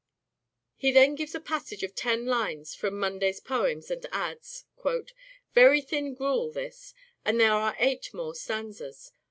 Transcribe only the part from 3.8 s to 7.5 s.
and adds:" Very thin gruel this, and